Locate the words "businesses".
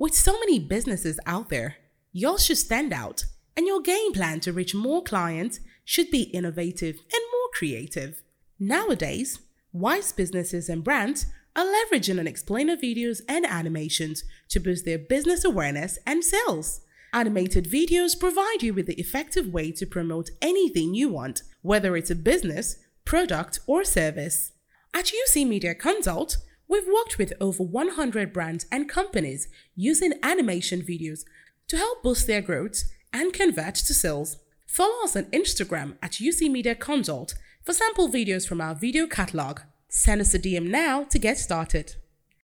0.60-1.18, 10.12-10.68